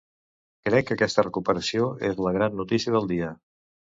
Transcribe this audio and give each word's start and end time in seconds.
Crec 0.67 0.87
que 0.87 0.95
aquesta 0.95 1.25
recuperació 1.27 1.89
és 2.11 2.17
la 2.27 2.33
gran 2.39 2.57
notícia 2.61 2.95
del 2.97 3.09
dia. 3.15 3.29